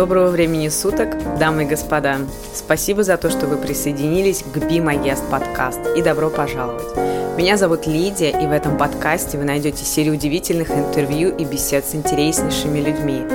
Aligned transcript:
Доброго 0.00 0.30
времени 0.30 0.68
суток, 0.68 1.10
дамы 1.38 1.64
и 1.64 1.66
господа. 1.66 2.20
Спасибо 2.54 3.02
за 3.02 3.18
то, 3.18 3.28
что 3.28 3.46
вы 3.46 3.58
присоединились 3.58 4.42
к 4.42 4.56
Be 4.56 4.78
My 4.78 4.98
Guest 4.98 5.28
подкаст 5.30 5.80
и 5.94 6.00
добро 6.00 6.30
пожаловать. 6.30 6.96
Меня 7.36 7.58
зовут 7.58 7.86
Лидия, 7.86 8.30
и 8.30 8.46
в 8.46 8.50
этом 8.50 8.78
подкасте 8.78 9.36
вы 9.36 9.44
найдете 9.44 9.84
серию 9.84 10.14
удивительных 10.14 10.70
интервью 10.70 11.36
и 11.36 11.44
бесед 11.44 11.84
с 11.84 11.94
интереснейшими 11.94 12.80
людьми. 12.80 13.26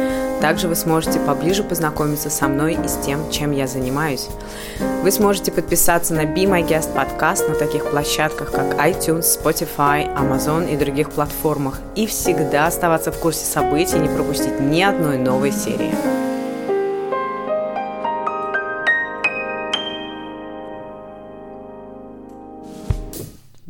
Также 0.42 0.68
вы 0.68 0.74
сможете 0.74 1.20
поближе 1.20 1.62
познакомиться 1.62 2.32
со 2.32 2.48
мной 2.48 2.80
и 2.84 2.88
с 2.88 2.98
тем, 3.06 3.30
чем 3.30 3.52
я 3.52 3.68
занимаюсь. 3.68 4.28
Вы 5.04 5.12
сможете 5.12 5.52
подписаться 5.52 6.16
на 6.16 6.24
Be 6.24 6.46
My 6.46 6.68
Guest 6.68 6.96
подкаст 6.96 7.48
на 7.48 7.54
таких 7.54 7.92
площадках, 7.92 8.52
как 8.52 8.74
iTunes, 8.80 9.40
Spotify, 9.40 10.12
Amazon 10.18 10.68
и 10.74 10.76
других 10.76 11.12
платформах, 11.12 11.80
и 11.94 12.08
всегда 12.08 12.66
оставаться 12.66 13.12
в 13.12 13.20
курсе 13.20 13.46
событий 13.46 13.98
и 13.98 14.00
не 14.00 14.10
пропустить 14.10 14.60
ни 14.60 14.82
одной 14.82 15.20
новой 15.20 15.52
серии. 15.52 16.25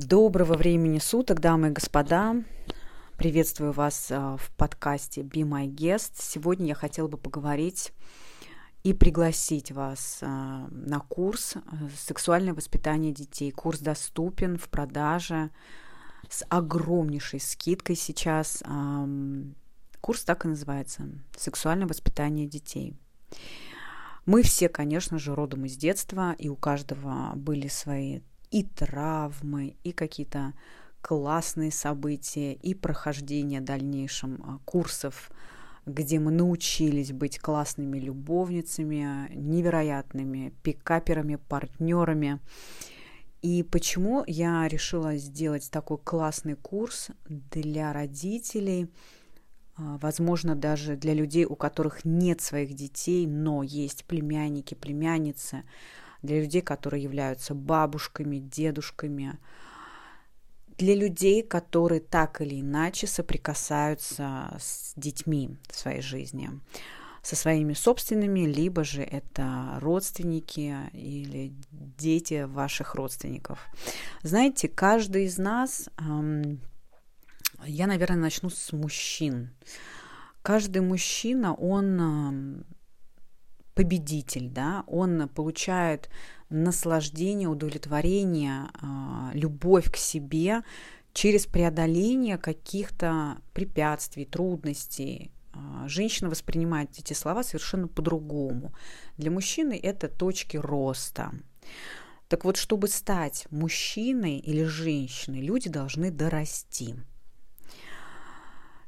Доброго 0.07 0.53
времени 0.53 0.99
суток, 0.99 1.39
дамы 1.39 1.69
и 1.69 1.71
господа. 1.71 2.35
Приветствую 3.17 3.71
вас 3.71 4.09
а, 4.11 4.37
в 4.37 4.51
подкасте 4.51 5.21
Be 5.21 5.41
My 5.41 5.65
Guest. 5.65 6.11
Сегодня 6.19 6.67
я 6.67 6.75
хотела 6.75 7.07
бы 7.07 7.17
поговорить 7.17 7.91
и 8.83 8.93
пригласить 8.93 9.71
вас 9.71 10.19
а, 10.21 10.67
на 10.69 10.99
курс 10.99 11.55
а, 11.55 11.61
«Сексуальное 11.97 12.53
воспитание 12.53 13.13
детей». 13.13 13.49
Курс 13.49 13.79
доступен 13.79 14.59
в 14.59 14.69
продаже 14.69 15.49
с 16.29 16.45
огромнейшей 16.49 17.39
скидкой 17.39 17.95
сейчас. 17.95 18.61
Курс 20.01 20.23
так 20.23 20.45
и 20.45 20.49
называется 20.49 21.09
«Сексуальное 21.35 21.87
воспитание 21.87 22.45
детей». 22.45 22.95
Мы 24.27 24.43
все, 24.43 24.69
конечно 24.69 25.17
же, 25.17 25.33
родом 25.33 25.65
из 25.65 25.75
детства, 25.77 26.35
и 26.37 26.47
у 26.47 26.55
каждого 26.55 27.31
были 27.35 27.67
свои 27.67 28.21
и 28.55 28.63
травмы, 28.63 29.75
и 29.83 29.91
какие-то 29.91 30.53
классные 31.01 31.73
события, 31.73 32.53
и 32.53 32.73
прохождение 32.73 33.59
дальнейшим 33.59 34.41
а, 34.41 34.59
курсов, 34.63 35.29
где 35.85 36.19
мы 36.19 36.31
научились 36.31 37.11
быть 37.11 37.37
классными 37.37 37.99
любовницами, 37.99 39.29
невероятными 39.35 40.53
пикаперами, 40.63 41.35
партнерами. 41.35 42.39
И 43.41 43.61
почему 43.61 44.23
я 44.25 44.65
решила 44.69 45.17
сделать 45.17 45.69
такой 45.69 45.97
классный 45.97 46.55
курс 46.55 47.09
для 47.27 47.91
родителей, 47.91 48.89
а, 49.75 49.97
возможно, 50.01 50.55
даже 50.55 50.95
для 50.95 51.13
людей, 51.13 51.43
у 51.43 51.57
которых 51.57 52.05
нет 52.05 52.39
своих 52.39 52.73
детей, 52.73 53.27
но 53.27 53.63
есть 53.63 54.05
племянники, 54.05 54.75
племянницы, 54.75 55.65
для 56.25 56.41
людей, 56.41 56.61
которые 56.61 57.03
являются 57.03 57.53
бабушками, 57.53 58.37
дедушками, 58.37 59.39
для 60.77 60.93
людей, 60.95 61.41
которые 61.41 62.01
так 62.01 62.41
или 62.41 62.59
иначе 62.59 63.07
соприкасаются 63.07 64.57
с 64.59 64.93
детьми 64.97 65.57
в 65.69 65.75
своей 65.75 66.01
жизни, 66.01 66.49
со 67.21 67.35
своими 67.35 67.73
собственными, 67.73 68.41
либо 68.41 68.83
же 68.83 69.01
это 69.01 69.77
родственники 69.79 70.75
или 70.91 71.53
дети 71.71 72.43
ваших 72.43 72.95
родственников. 72.95 73.65
Знаете, 74.21 74.67
каждый 74.67 75.25
из 75.25 75.37
нас, 75.37 75.89
я, 77.65 77.87
наверное, 77.87 78.17
начну 78.17 78.49
с 78.49 78.73
мужчин. 78.73 79.55
Каждый 80.41 80.81
мужчина, 80.81 81.53
он 81.53 82.65
победитель, 83.75 84.49
да, 84.49 84.83
он 84.87 85.29
получает 85.29 86.09
наслаждение, 86.49 87.49
удовлетворение, 87.49 88.69
а, 88.81 89.31
любовь 89.33 89.91
к 89.91 89.97
себе 89.97 90.63
через 91.13 91.45
преодоление 91.45 92.37
каких-то 92.37 93.37
препятствий, 93.53 94.25
трудностей. 94.25 95.31
А, 95.53 95.87
женщина 95.87 96.29
воспринимает 96.29 96.97
эти 96.97 97.13
слова 97.13 97.43
совершенно 97.43 97.87
по-другому. 97.87 98.73
Для 99.17 99.29
мужчины 99.29 99.79
это 99.81 100.07
точки 100.07 100.57
роста. 100.57 101.31
Так 102.27 102.45
вот, 102.45 102.57
чтобы 102.57 102.87
стать 102.87 103.45
мужчиной 103.51 104.39
или 104.39 104.63
женщиной, 104.63 105.41
люди 105.41 105.69
должны 105.69 106.11
дорасти. 106.11 106.95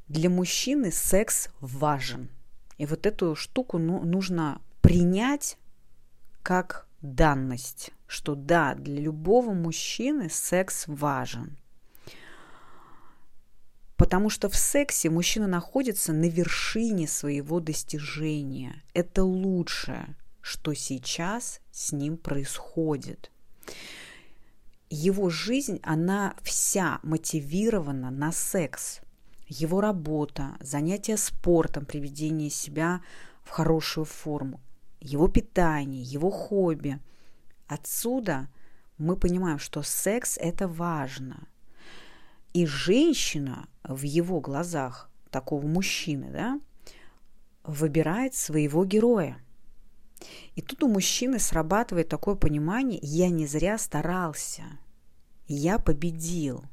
Для 0.07 0.29
мужчины 0.29 0.91
секс 0.91 1.49
важен. 1.59 2.29
И 2.77 2.85
вот 2.85 3.05
эту 3.05 3.35
штуку 3.35 3.77
ну, 3.77 4.03
нужно 4.03 4.61
принять 4.87 5.57
как 6.43 6.87
данность, 7.01 7.91
что 8.07 8.35
да, 8.35 8.73
для 8.73 9.01
любого 9.01 9.51
мужчины 9.51 10.29
секс 10.29 10.85
важен. 10.87 11.57
Потому 13.97 14.29
что 14.29 14.47
в 14.47 14.55
сексе 14.55 15.09
мужчина 15.09 15.45
находится 15.45 16.13
на 16.13 16.29
вершине 16.29 17.05
своего 17.05 17.59
достижения. 17.59 18.81
Это 18.93 19.25
лучшее, 19.25 20.15
что 20.39 20.73
сейчас 20.73 21.59
с 21.69 21.91
ним 21.91 22.15
происходит. 22.15 23.29
Его 24.89 25.29
жизнь, 25.29 25.81
она 25.83 26.33
вся 26.43 27.01
мотивирована 27.03 28.09
на 28.09 28.31
секс. 28.31 29.01
Его 29.49 29.81
работа, 29.81 30.55
занятия 30.61 31.17
спортом, 31.17 31.85
приведение 31.85 32.49
себя 32.49 33.01
в 33.43 33.49
хорошую 33.49 34.05
форму 34.05 34.61
его 34.99 35.27
питание, 35.27 36.01
его 36.01 36.29
хобби. 36.29 36.99
Отсюда 37.67 38.49
мы 38.97 39.15
понимаем, 39.15 39.59
что 39.59 39.83
секс– 39.83 40.37
это 40.41 40.67
важно. 40.67 41.47
И 42.53 42.65
женщина 42.65 43.67
в 43.83 44.03
его 44.03 44.39
глазах, 44.39 45.09
такого 45.29 45.65
мужчины, 45.67 46.31
да, 46.31 46.59
выбирает 47.63 48.33
своего 48.33 48.85
героя. 48.85 49.39
И 50.55 50.61
тут 50.61 50.83
у 50.83 50.87
мужчины 50.87 51.37
срабатывает 51.37 52.09
такое 52.09 52.35
понимание, 52.35 52.99
я 53.03 53.29
не 53.29 53.45
зря 53.45 53.77
старался, 53.77 54.63
я 55.47 55.77
победил, 55.77 56.63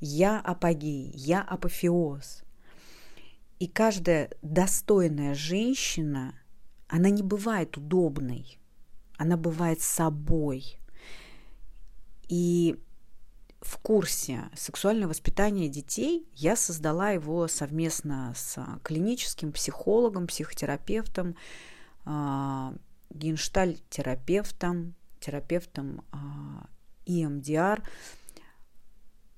я 0.00 0.40
апогей, 0.40 1.12
я 1.14 1.42
апофеоз. 1.42 2.42
И 3.60 3.68
каждая 3.68 4.30
достойная 4.42 5.34
женщина– 5.34 6.34
она 6.88 7.10
не 7.10 7.22
бывает 7.22 7.76
удобной, 7.76 8.58
она 9.16 9.36
бывает 9.36 9.80
собой. 9.80 10.78
И 12.28 12.76
в 13.60 13.78
курсе 13.78 14.48
сексуального 14.54 15.10
воспитания 15.10 15.68
детей 15.68 16.28
я 16.34 16.54
создала 16.56 17.10
его 17.10 17.48
совместно 17.48 18.32
с 18.36 18.58
клиническим 18.82 19.52
психологом, 19.52 20.26
психотерапевтом, 20.26 21.36
а, 22.04 22.74
генштальт-терапевтом, 23.10 24.94
терапевтом 25.20 26.04
EMDR 27.06 27.82
а, 27.82 27.88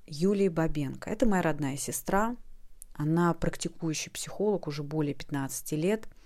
Юлией 0.05 0.49
Бабенко. 0.49 1.09
Это 1.09 1.27
моя 1.27 1.41
родная 1.41 1.77
сестра. 1.77 2.35
Она 2.93 3.33
практикующий 3.33 4.11
психолог 4.11 4.67
уже 4.67 4.83
более 4.83 5.15
15 5.15 5.71
лет– 5.71 6.07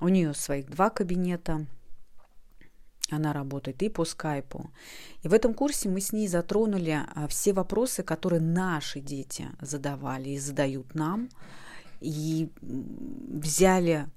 у 0.00 0.08
нее 0.08 0.34
своих 0.34 0.66
два 0.70 0.90
кабинета. 0.90 1.66
Она 3.10 3.32
работает 3.32 3.82
и 3.82 3.88
по 3.88 4.04
скайпу. 4.04 4.70
И 5.22 5.28
в 5.28 5.32
этом 5.32 5.54
курсе 5.54 5.88
мы 5.88 6.00
с 6.00 6.12
ней 6.12 6.26
затронули 6.26 6.98
а, 7.14 7.28
все 7.28 7.52
вопросы, 7.52 8.02
которые 8.02 8.40
наши 8.40 9.00
дети 9.00 9.48
задавали 9.60 10.30
и 10.30 10.38
задают 10.38 10.94
нам. 10.94 11.28
И 12.00 12.50
взяли 12.60 14.08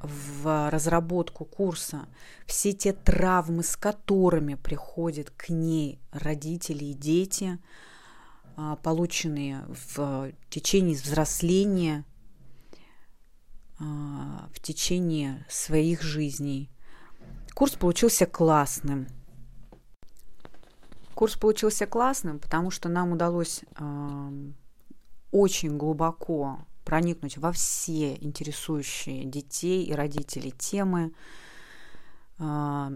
в 0.00 0.70
разработку 0.70 1.44
курса 1.44 2.06
все 2.46 2.72
те 2.72 2.92
травмы, 2.92 3.62
с 3.62 3.76
которыми 3.76 4.54
приходят 4.54 5.30
к 5.30 5.48
ней 5.48 6.00
родители 6.12 6.86
и 6.86 6.94
дети, 6.94 7.58
а, 8.56 8.76
полученные 8.76 9.64
в 9.68 10.32
течение 10.50 10.94
взросления 10.94 12.04
а, 13.80 13.84
в 14.52 14.60
течение 14.60 15.44
своих 15.48 16.02
жизней. 16.02 16.70
Курс 17.54 17.72
получился 17.72 18.26
классным. 18.26 19.08
Курс 21.14 21.36
получился 21.36 21.86
классным, 21.86 22.38
потому 22.38 22.70
что 22.70 22.88
нам 22.88 23.12
удалось 23.12 23.64
э, 23.76 24.30
очень 25.32 25.76
глубоко 25.76 26.60
проникнуть 26.84 27.36
во 27.36 27.50
все 27.50 28.14
интересующие 28.14 29.24
детей 29.24 29.84
и 29.84 29.92
родителей 29.92 30.52
темы. 30.52 31.12
Э, 32.38 32.90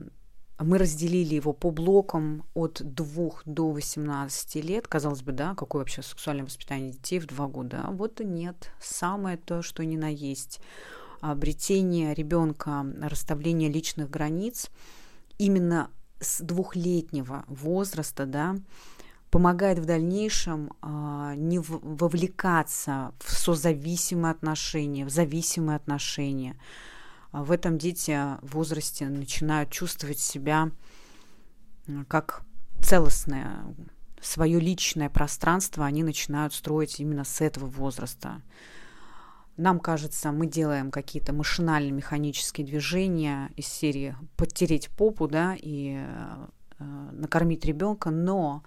мы 0.59 0.79
разделили 0.79 1.35
его 1.35 1.53
по 1.53 1.71
блокам 1.71 2.45
от 2.55 2.81
2 2.83 3.31
до 3.45 3.71
18 3.73 4.55
лет. 4.65 4.87
Казалось 4.87 5.23
бы, 5.23 5.33
да, 5.33 5.55
какое 5.55 5.81
вообще 5.81 6.03
сексуальное 6.03 6.45
воспитание 6.45 6.93
детей 6.93 7.19
в 7.19 7.27
2 7.27 7.47
года? 7.49 7.83
А 7.85 7.91
вот 7.91 8.21
и 8.21 8.25
нет. 8.25 8.71
Самое 8.81 9.37
то, 9.37 9.63
что 9.63 9.85
ни 9.85 9.97
на 9.97 10.09
есть. 10.09 10.61
Обретение 11.23 12.15
ребенка, 12.15 12.85
расставление 13.01 13.71
личных 13.71 14.11
границ 14.11 14.71
именно 15.39 15.91
с 16.21 16.43
двухлетнего 16.43 17.45
возраста, 17.49 18.27
да, 18.27 18.57
помогает 19.31 19.79
в 19.79 19.87
дальнейшем 19.87 20.73
а, 20.83 21.35
не 21.37 21.59
вовлекаться 21.59 23.15
в 23.21 23.31
созависимые 23.31 24.33
отношения, 24.33 25.07
в 25.07 25.11
зависимые 25.11 25.77
отношения. 25.77 26.57
А 27.31 27.43
в 27.43 27.51
этом 27.51 27.79
дети 27.79 28.13
в 28.43 28.55
возрасте 28.55 29.09
начинают 29.09 29.71
чувствовать 29.71 30.19
себя 30.19 30.71
как 32.09 32.43
целостное, 32.83 33.75
свое 34.21 34.61
личное 34.61 35.09
пространство 35.09 35.85
они 35.85 36.03
начинают 36.03 36.55
строить 36.55 37.01
именно 37.01 37.25
с 37.25 37.41
этого 37.41 37.67
возраста. 37.67 38.43
Нам 39.57 39.81
кажется, 39.81 40.33
мы 40.33 40.47
делаем 40.47 40.91
какие-то 40.91 41.33
машинальные 41.33 41.93
механические 41.93 42.67
движения 42.67 43.51
из 43.57 43.67
серии 43.67 44.17
подтереть 44.37 44.89
попу, 44.91 45.29
да, 45.29 45.57
и 45.61 45.99
э, 45.99 46.47
накормить 47.13 47.65
ребенка, 47.65 48.11
но 48.11 48.63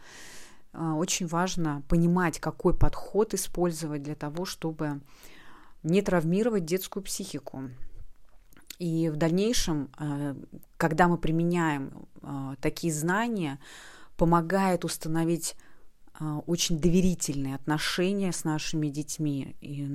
а, 0.75 0.95
очень 0.95 1.27
важно 1.27 1.83
понимать, 1.87 2.39
какой 2.39 2.77
подход 2.77 3.33
использовать 3.33 4.03
для 4.03 4.15
того, 4.15 4.45
чтобы 4.45 5.01
не 5.83 6.01
травмировать 6.01 6.65
детскую 6.65 7.03
психику. 7.03 7.69
И 8.77 9.09
в 9.09 9.15
дальнейшем, 9.15 9.89
а, 9.97 10.35
когда 10.77 11.07
мы 11.07 11.17
применяем 11.17 12.07
а, 12.21 12.55
такие 12.61 12.93
знания, 12.93 13.59
помогает 14.17 14.85
установить 14.85 15.55
очень 16.47 16.79
доверительные 16.79 17.55
отношения 17.55 18.31
с 18.31 18.45
нашими 18.45 18.87
детьми. 18.87 19.57
И 19.59 19.85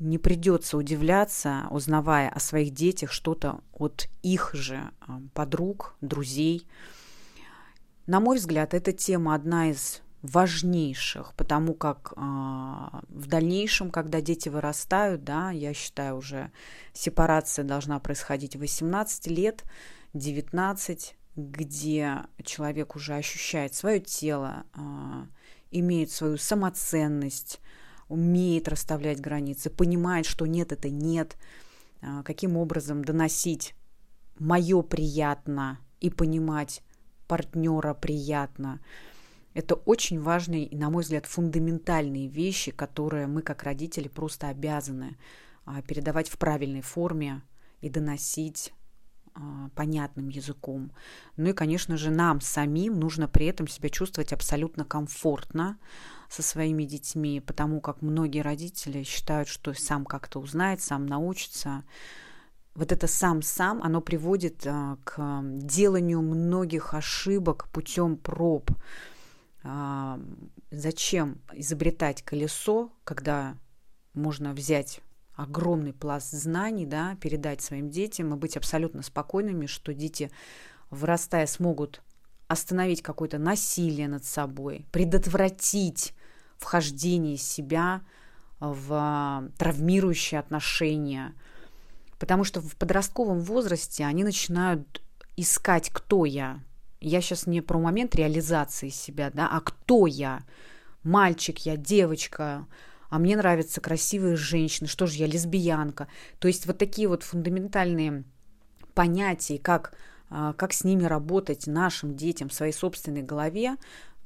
не 0.00 0.18
придется 0.18 0.76
удивляться, 0.76 1.66
узнавая 1.70 2.30
о 2.30 2.40
своих 2.40 2.72
детях 2.72 3.12
что-то 3.12 3.60
от 3.72 4.08
их 4.22 4.50
же 4.54 4.90
подруг, 5.34 5.94
друзей. 6.00 6.66
На 8.06 8.18
мой 8.18 8.38
взгляд, 8.38 8.74
эта 8.74 8.92
тема 8.92 9.34
одна 9.34 9.70
из 9.70 10.00
важнейших, 10.22 11.34
потому 11.34 11.74
как 11.74 12.12
э, 12.14 12.20
в 12.20 13.26
дальнейшем, 13.26 13.90
когда 13.90 14.20
дети 14.20 14.48
вырастают, 14.48 15.24
да, 15.24 15.50
я 15.50 15.72
считаю, 15.72 16.16
уже 16.16 16.50
сепарация 16.92 17.64
должна 17.64 17.98
происходить 18.00 18.56
в 18.56 18.60
18 18.60 19.28
лет, 19.28 19.64
19, 20.12 21.16
где 21.36 22.24
человек 22.44 22.96
уже 22.96 23.14
ощущает 23.14 23.74
свое 23.74 24.00
тело, 24.00 24.64
э, 24.74 24.80
имеет 25.70 26.10
свою 26.10 26.36
самоценность, 26.36 27.60
умеет 28.10 28.68
расставлять 28.68 29.20
границы, 29.20 29.70
понимает, 29.70 30.26
что 30.26 30.46
нет, 30.46 30.72
это 30.72 30.90
нет, 30.90 31.36
э, 32.02 32.22
каким 32.24 32.56
образом 32.56 33.04
доносить 33.04 33.74
мое 34.38 34.82
приятно 34.82 35.78
и 36.00 36.10
понимать 36.10 36.82
партнера 37.26 37.94
приятно. 37.94 38.80
Это 39.54 39.74
очень 39.74 40.20
важные 40.20 40.64
и, 40.64 40.76
на 40.76 40.90
мой 40.90 41.02
взгляд, 41.02 41.26
фундаментальные 41.26 42.28
вещи, 42.28 42.70
которые 42.70 43.26
мы 43.26 43.42
как 43.42 43.62
родители 43.62 44.08
просто 44.08 44.48
обязаны 44.48 45.16
а, 45.64 45.82
передавать 45.82 46.28
в 46.28 46.38
правильной 46.38 46.82
форме 46.82 47.42
и 47.80 47.88
доносить 47.88 48.72
а, 48.72 48.79
понятным 49.74 50.28
языком. 50.28 50.92
Ну 51.36 51.50
и, 51.50 51.52
конечно 51.52 51.96
же, 51.96 52.10
нам 52.10 52.40
самим 52.40 52.98
нужно 52.98 53.28
при 53.28 53.46
этом 53.46 53.68
себя 53.68 53.88
чувствовать 53.88 54.32
абсолютно 54.32 54.84
комфортно 54.84 55.78
со 56.28 56.42
своими 56.42 56.84
детьми, 56.84 57.40
потому 57.40 57.80
как 57.80 58.02
многие 58.02 58.40
родители 58.40 59.02
считают, 59.02 59.48
что 59.48 59.72
сам 59.74 60.04
как-то 60.04 60.40
узнает, 60.40 60.80
сам 60.80 61.06
научится 61.06 61.84
вот 62.74 62.92
это 62.92 63.06
сам-сам, 63.06 63.82
оно 63.82 64.00
приводит 64.00 64.66
а, 64.66 64.96
к 65.04 65.40
деланию 65.42 66.22
многих 66.22 66.94
ошибок 66.94 67.68
путем 67.72 68.16
проб. 68.16 68.70
А, 69.62 70.20
зачем 70.70 71.40
изобретать 71.52 72.22
колесо, 72.22 72.92
когда 73.04 73.56
можно 74.14 74.52
взять 74.52 75.00
огромный 75.42 75.92
пласт 75.92 76.32
знаний, 76.32 76.86
да, 76.86 77.16
передать 77.20 77.60
своим 77.60 77.90
детям 77.90 78.34
и 78.34 78.36
быть 78.36 78.56
абсолютно 78.56 79.02
спокойными, 79.02 79.66
что 79.66 79.94
дети, 79.94 80.30
вырастая, 80.90 81.46
смогут 81.46 82.02
остановить 82.48 83.02
какое-то 83.02 83.38
насилие 83.38 84.08
над 84.08 84.24
собой, 84.24 84.86
предотвратить 84.90 86.14
вхождение 86.58 87.36
себя 87.36 88.02
в 88.58 89.50
травмирующие 89.56 90.38
отношения– 90.40 91.34
Потому 92.20 92.44
что 92.44 92.60
в 92.60 92.76
подростковом 92.76 93.40
возрасте 93.40 94.04
они 94.04 94.24
начинают 94.24 95.02
искать, 95.36 95.88
кто 95.90 96.26
я. 96.26 96.60
Я 97.00 97.22
сейчас 97.22 97.46
не 97.46 97.62
про 97.62 97.78
момент 97.78 98.14
реализации 98.14 98.90
себя, 98.90 99.30
да, 99.32 99.48
а 99.50 99.60
кто 99.62 100.06
я. 100.06 100.42
Мальчик 101.02 101.58
я, 101.60 101.78
девочка, 101.78 102.66
а 103.10 103.18
мне 103.18 103.36
нравятся 103.36 103.80
красивые 103.80 104.36
женщины, 104.36 104.88
что 104.88 105.06
же 105.06 105.16
я 105.16 105.26
лесбиянка. 105.26 106.08
То 106.38 106.48
есть 106.48 106.66
вот 106.66 106.78
такие 106.78 107.08
вот 107.08 107.24
фундаментальные 107.24 108.24
понятия, 108.94 109.58
как, 109.58 109.94
а, 110.30 110.52
как 110.54 110.72
с 110.72 110.84
ними 110.84 111.04
работать 111.04 111.66
нашим 111.66 112.16
детям 112.16 112.48
в 112.48 112.54
своей 112.54 112.72
собственной 112.72 113.22
голове, 113.22 113.76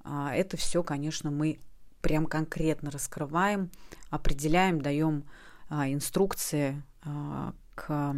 а, 0.05 0.35
это 0.35 0.59
все, 0.59 0.83
конечно, 0.83 1.31
мы 1.31 1.59
прям 2.03 2.27
конкретно 2.27 2.91
раскрываем, 2.91 3.71
определяем, 4.11 4.81
даем 4.81 5.25
а, 5.69 5.89
инструкции, 5.89 6.83
к 7.75 8.17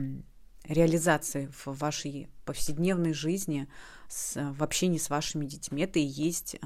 реализации 0.68 1.50
в 1.52 1.76
вашей 1.78 2.28
повседневной 2.44 3.12
жизни, 3.12 3.66
с, 4.06 4.40
в 4.52 4.62
общении 4.62 4.98
с 4.98 5.10
вашими 5.10 5.44
детьми. 5.44 5.82
Это 5.82 5.98
и 5.98 6.04
есть 6.04 6.56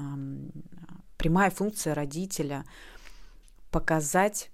прямая 1.17 1.49
функция 1.49 1.95
родителя 1.95 2.63
показать, 3.71 4.51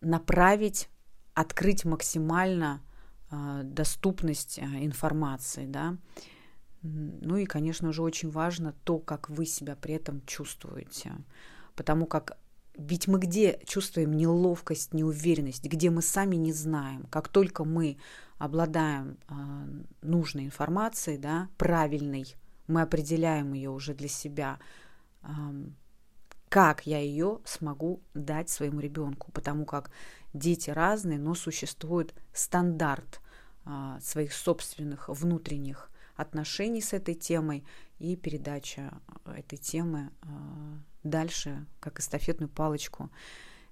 направить, 0.00 0.88
открыть 1.34 1.84
максимально 1.84 2.82
э, 3.30 3.62
доступность 3.64 4.58
э, 4.58 4.64
информации, 4.84 5.66
да. 5.66 5.96
Ну 6.82 7.36
и, 7.36 7.44
конечно 7.44 7.92
же, 7.92 8.02
очень 8.02 8.30
важно 8.30 8.74
то, 8.84 8.98
как 8.98 9.28
вы 9.28 9.44
себя 9.44 9.76
при 9.76 9.94
этом 9.94 10.22
чувствуете, 10.26 11.12
потому 11.74 12.06
как 12.06 12.38
ведь 12.76 13.08
мы 13.08 13.18
где 13.18 13.60
чувствуем 13.66 14.12
неловкость, 14.12 14.94
неуверенность, 14.94 15.64
где 15.64 15.90
мы 15.90 16.02
сами 16.02 16.36
не 16.36 16.52
знаем. 16.52 17.04
Как 17.10 17.28
только 17.28 17.64
мы 17.64 17.98
обладаем 18.38 19.18
э, 19.28 19.34
нужной 20.02 20.46
информацией, 20.46 21.18
да, 21.18 21.48
правильной, 21.58 22.36
мы 22.68 22.82
определяем 22.82 23.52
ее 23.52 23.70
уже 23.70 23.92
для 23.92 24.08
себя, 24.08 24.58
э, 25.22 25.26
как 26.50 26.86
я 26.86 26.98
ее 26.98 27.38
смогу 27.44 28.02
дать 28.12 28.50
своему 28.50 28.80
ребенку, 28.80 29.32
потому 29.32 29.64
как 29.64 29.90
дети 30.34 30.68
разные, 30.68 31.18
но 31.18 31.34
существует 31.34 32.12
стандарт 32.34 33.20
э, 33.64 33.98
своих 34.02 34.34
собственных 34.34 35.08
внутренних 35.08 35.90
отношений 36.16 36.82
с 36.82 36.92
этой 36.92 37.14
темой 37.14 37.64
и 37.98 38.16
передача 38.16 38.92
этой 39.24 39.56
темы 39.56 40.10
дальше, 41.02 41.64
как 41.80 42.00
эстафетную 42.00 42.50
палочку. 42.50 43.10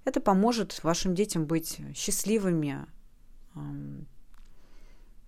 Это 0.03 0.19
поможет 0.19 0.83
вашим 0.83 1.13
детям 1.13 1.45
быть 1.45 1.79
счастливыми, 1.95 2.87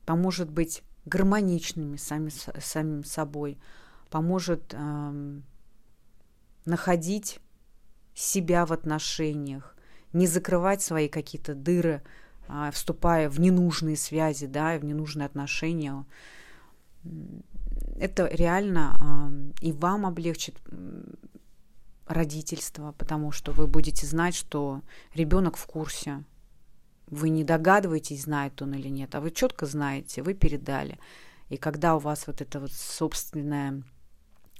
поможет 0.06 0.50
быть 0.50 0.82
гармоничными 1.06 1.98
сами, 1.98 2.30
самим 2.30 3.04
собой, 3.04 3.60
поможет 4.10 4.74
находить 6.66 7.40
себя 8.14 8.66
в 8.66 8.74
отношениях, 8.74 9.76
не 10.14 10.28
закрывать 10.28 10.82
свои 10.82 11.08
какие-то 11.08 11.56
дыры, 11.56 12.04
а, 12.48 12.72
вступая 12.72 13.30
в 13.30 13.40
ненужные 13.40 13.96
связи, 13.96 14.46
да, 14.46 14.78
в 14.78 14.84
ненужные 14.84 15.26
отношения. 15.26 16.06
Это 17.98 18.28
реально 18.28 19.52
и 19.62 19.72
вам 19.72 20.06
облегчит 20.06 20.56
родительства, 22.08 22.94
потому 22.98 23.32
что 23.32 23.52
вы 23.52 23.68
будете 23.68 24.06
знать, 24.06 24.36
что 24.36 24.82
ребенок 25.14 25.56
в 25.58 25.66
курсе. 25.66 26.24
Вы 27.08 27.30
не 27.30 27.44
догадываетесь, 27.44 28.24
знает 28.24 28.62
он 28.62 28.74
или 28.74 28.88
нет, 28.88 29.16
а 29.16 29.22
вы 29.22 29.32
четко 29.32 29.66
знаете, 29.66 30.22
вы 30.22 30.34
передали. 30.34 31.00
И 31.50 31.58
когда 31.58 31.96
у 31.96 32.00
вас 32.00 32.28
вот 32.28 32.42
это 32.42 32.60
вот 32.60 32.72
собственное 32.72 33.84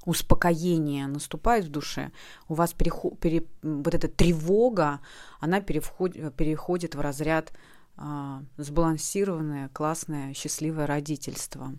успокоение 0.04 1.06
наступает 1.06 1.66
в 1.66 1.70
душе, 1.70 2.10
у 2.48 2.54
вас 2.54 2.72
переход, 2.72 3.18
пере, 3.20 3.46
вот 3.62 3.94
эта 3.94 4.08
тревога, 4.08 5.00
она 5.40 5.60
переходит, 5.60 6.34
переходит 6.34 6.94
в 6.94 7.00
разряд 7.00 7.52
а, 7.96 8.42
сбалансированное, 8.56 9.68
классное, 9.68 10.34
счастливое 10.34 10.86
родительство. 10.86 11.72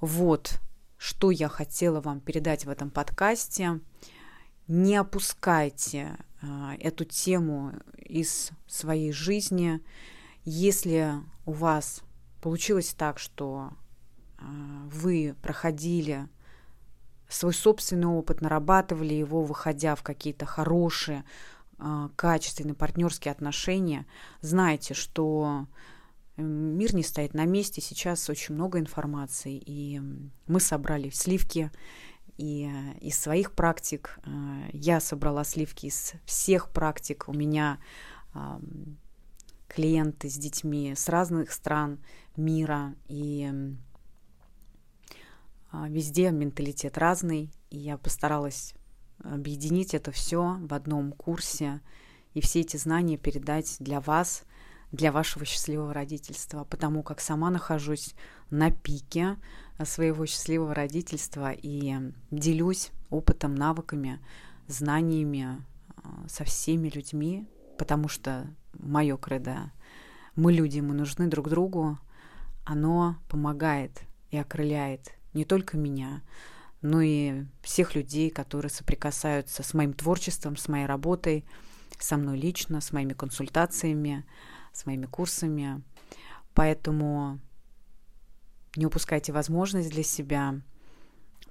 Вот, 0.00 0.60
что 0.96 1.30
я 1.30 1.48
хотела 1.48 2.00
вам 2.00 2.20
передать 2.20 2.66
в 2.66 2.70
этом 2.70 2.90
подкасте. 2.90 3.80
не 4.66 4.96
опускайте 4.96 6.18
а, 6.42 6.74
эту 6.78 7.04
тему 7.04 7.72
из 7.96 8.50
своей 8.66 9.12
жизни. 9.12 9.80
Если 10.44 11.14
у 11.46 11.52
вас 11.52 12.02
получилось 12.42 12.94
так, 12.96 13.18
что 13.18 13.70
а, 14.38 14.44
вы 14.90 15.34
проходили 15.40 16.28
свой 17.28 17.52
собственный 17.52 18.08
опыт, 18.08 18.40
нарабатывали 18.40 19.14
его, 19.14 19.42
выходя 19.42 19.94
в 19.94 20.02
какие-то 20.02 20.46
хорошие, 20.46 21.24
а, 21.78 22.10
качественные 22.16 22.74
партнерские 22.74 23.32
отношения, 23.32 24.06
знайте, 24.40 24.94
что 24.94 25.66
мир 26.36 26.94
не 26.94 27.02
стоит 27.02 27.34
на 27.34 27.44
месте, 27.44 27.80
сейчас 27.80 28.28
очень 28.30 28.54
много 28.54 28.78
информации, 28.78 29.60
и 29.64 30.00
мы 30.46 30.60
собрали 30.60 31.10
сливки 31.10 31.70
и 32.36 32.70
э, 32.72 32.98
из 33.00 33.18
своих 33.18 33.52
практик. 33.52 34.18
Э, 34.24 34.30
я 34.72 35.00
собрала 35.00 35.42
сливки 35.42 35.86
из 35.86 36.12
всех 36.24 36.70
практик. 36.70 37.24
У 37.26 37.32
меня 37.32 37.78
клиенты 39.68 40.28
с 40.28 40.34
детьми 40.34 40.94
с 40.96 41.08
разных 41.08 41.52
стран 41.52 41.98
мира, 42.36 42.94
и 43.06 43.50
а, 43.50 43.76
везде 45.72 46.30
менталитет 46.30 46.98
разный, 46.98 47.50
и 47.70 47.78
я 47.78 47.98
постаралась 47.98 48.74
объединить 49.22 49.94
это 49.94 50.10
все 50.10 50.58
в 50.60 50.72
одном 50.72 51.12
курсе 51.12 51.80
и 52.34 52.40
все 52.40 52.60
эти 52.60 52.76
знания 52.76 53.16
передать 53.16 53.76
для 53.80 54.00
вас, 54.00 54.44
для 54.92 55.12
вашего 55.12 55.44
счастливого 55.44 55.92
родительства, 55.92 56.64
потому 56.64 57.02
как 57.02 57.20
сама 57.20 57.50
нахожусь 57.50 58.14
на 58.50 58.70
пике 58.70 59.36
своего 59.84 60.24
счастливого 60.26 60.74
родительства 60.74 61.52
и 61.52 62.12
делюсь 62.30 62.90
опытом, 63.10 63.54
навыками, 63.54 64.20
знаниями 64.66 65.64
а, 65.96 66.28
со 66.28 66.44
всеми 66.44 66.88
людьми, 66.88 67.48
потому 67.76 68.08
что 68.08 68.46
мое 68.74 69.16
кредо 69.16 69.72
мы 70.36 70.52
люди, 70.52 70.80
мы 70.80 70.94
нужны 70.94 71.26
друг 71.26 71.48
другу, 71.48 71.98
оно 72.64 73.16
помогает 73.28 74.02
и 74.30 74.36
окрыляет 74.36 75.17
не 75.34 75.44
только 75.44 75.76
меня, 75.76 76.22
но 76.80 77.00
и 77.00 77.44
всех 77.62 77.94
людей, 77.94 78.30
которые 78.30 78.70
соприкасаются 78.70 79.62
с 79.62 79.74
моим 79.74 79.92
творчеством, 79.92 80.56
с 80.56 80.68
моей 80.68 80.86
работой, 80.86 81.44
со 81.98 82.16
мной 82.16 82.38
лично, 82.38 82.80
с 82.80 82.92
моими 82.92 83.12
консультациями, 83.12 84.24
с 84.72 84.86
моими 84.86 85.06
курсами. 85.06 85.82
Поэтому 86.54 87.40
не 88.76 88.86
упускайте 88.86 89.32
возможность 89.32 89.90
для 89.90 90.02
себя 90.02 90.60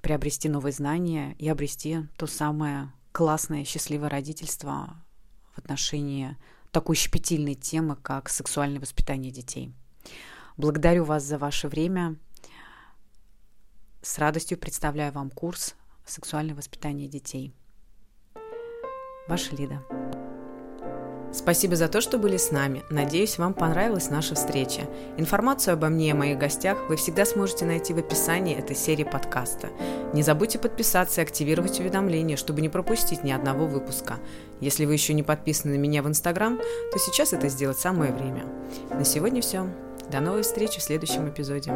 приобрести 0.00 0.48
новые 0.48 0.72
знания 0.72 1.34
и 1.38 1.48
обрести 1.48 2.06
то 2.16 2.26
самое 2.26 2.92
классное, 3.12 3.64
счастливое 3.64 4.08
родительство 4.08 5.04
в 5.54 5.58
отношении 5.58 6.36
такой 6.70 6.96
щепетильной 6.96 7.54
темы, 7.54 7.96
как 7.96 8.28
сексуальное 8.28 8.80
воспитание 8.80 9.32
детей. 9.32 9.74
Благодарю 10.56 11.04
вас 11.04 11.24
за 11.24 11.38
ваше 11.38 11.68
время. 11.68 12.16
С 14.08 14.16
радостью 14.16 14.56
представляю 14.56 15.12
вам 15.12 15.28
курс 15.28 15.74
«Сексуальное 16.06 16.54
воспитание 16.54 17.08
детей». 17.08 17.52
Ваша 19.28 19.54
Лида. 19.54 19.82
Спасибо 21.30 21.76
за 21.76 21.88
то, 21.88 22.00
что 22.00 22.16
были 22.16 22.38
с 22.38 22.50
нами. 22.50 22.84
Надеюсь, 22.88 23.36
вам 23.36 23.52
понравилась 23.52 24.08
наша 24.08 24.34
встреча. 24.34 24.88
Информацию 25.18 25.74
обо 25.74 25.90
мне 25.90 26.08
и 26.08 26.14
моих 26.14 26.38
гостях 26.38 26.88
вы 26.88 26.96
всегда 26.96 27.26
сможете 27.26 27.66
найти 27.66 27.92
в 27.92 27.98
описании 27.98 28.56
этой 28.56 28.74
серии 28.74 29.04
подкаста. 29.04 29.68
Не 30.14 30.22
забудьте 30.22 30.58
подписаться 30.58 31.20
и 31.20 31.24
активировать 31.24 31.78
уведомления, 31.78 32.38
чтобы 32.38 32.62
не 32.62 32.70
пропустить 32.70 33.24
ни 33.24 33.30
одного 33.30 33.66
выпуска. 33.66 34.20
Если 34.60 34.86
вы 34.86 34.94
еще 34.94 35.12
не 35.12 35.22
подписаны 35.22 35.76
на 35.76 35.78
меня 35.78 36.02
в 36.02 36.08
Инстаграм, 36.08 36.56
то 36.56 36.98
сейчас 36.98 37.34
это 37.34 37.48
сделать 37.48 37.78
самое 37.78 38.14
время. 38.14 38.46
На 38.88 39.04
сегодня 39.04 39.42
все. 39.42 39.68
До 40.10 40.20
новой 40.20 40.44
встречи 40.44 40.80
в 40.80 40.82
следующем 40.82 41.28
эпизоде. 41.28 41.74